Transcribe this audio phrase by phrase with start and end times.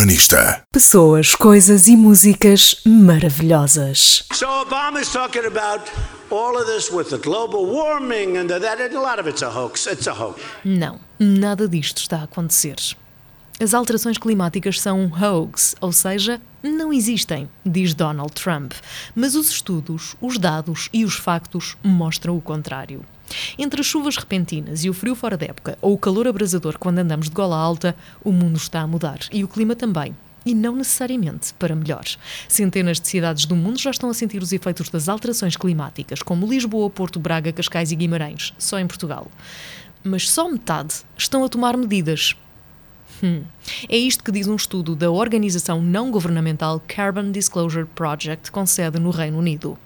[0.00, 0.62] Urbanista.
[0.72, 4.24] Pessoas, coisas e músicas maravilhosas.
[4.32, 5.90] So Obama's talking about
[6.30, 9.50] all of this with the global warming and that, and a lot of it's a
[9.50, 9.86] hoax.
[9.86, 10.40] It's a hoax.
[10.64, 12.76] Não, nada disto está a acontecer.
[13.62, 18.72] As alterações climáticas são um hoax, ou seja, não existem, diz Donald Trump.
[19.14, 23.04] Mas os estudos, os dados e os factos mostram o contrário.
[23.58, 27.00] Entre as chuvas repentinas e o frio fora de época, ou o calor abrasador quando
[27.00, 27.94] andamos de gola alta,
[28.24, 30.16] o mundo está a mudar e o clima também.
[30.46, 32.06] E não necessariamente para melhor.
[32.48, 36.46] Centenas de cidades do mundo já estão a sentir os efeitos das alterações climáticas, como
[36.46, 39.30] Lisboa, Porto, Braga, Cascais e Guimarães, só em Portugal.
[40.02, 42.34] Mas só metade estão a tomar medidas.
[43.22, 43.42] Hum.
[43.88, 48.98] É isto que diz um estudo da organização não governamental Carbon Disclosure Project, com sede
[48.98, 49.78] no Reino Unido.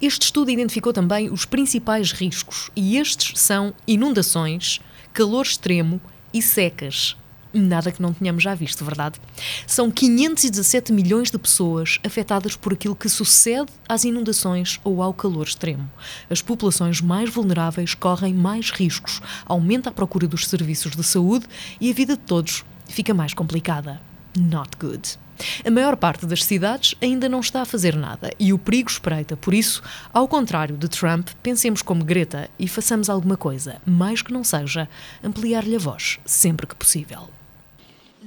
[0.00, 4.80] Este estudo identificou também os principais riscos, e estes são inundações,
[5.12, 6.00] calor extremo
[6.32, 7.16] e secas.
[7.52, 9.18] Nada que não tenhamos já visto, verdade?
[9.66, 15.46] São 517 milhões de pessoas afetadas por aquilo que sucede às inundações ou ao calor
[15.46, 15.90] extremo.
[16.28, 21.46] As populações mais vulneráveis correm mais riscos, aumenta a procura dos serviços de saúde
[21.80, 24.00] e a vida de todos fica mais complicada.
[24.36, 25.18] Not good.
[25.64, 29.36] A maior parte das cidades ainda não está a fazer nada e o perigo espreita.
[29.36, 34.32] Por isso, ao contrário de Trump, pensemos como Greta e façamos alguma coisa, mais que
[34.32, 34.88] não seja
[35.22, 37.28] ampliar-lhe a voz sempre que possível.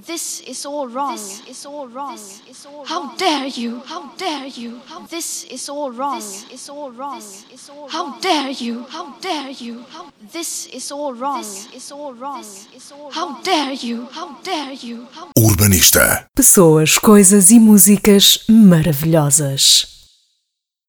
[0.08, 1.16] This is all wrong.
[1.16, 2.18] This is all wrong.
[2.86, 3.82] How dare you?
[3.86, 4.82] How dare you?
[5.10, 6.16] This is all wrong.
[6.16, 7.22] This is all wrong.
[7.90, 8.86] How dare you?
[8.90, 9.86] How dare you?
[10.32, 11.42] This is all wrong.
[11.42, 12.44] This is all wrong.
[13.12, 14.08] How dare you?
[14.12, 15.08] How dare you?
[15.38, 16.26] Urbanista.
[16.36, 20.01] Pessoas, coisas e músicas maravilhosas.